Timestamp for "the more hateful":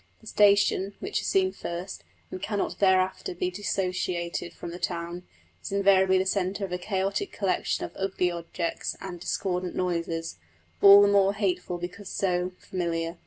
11.03-11.77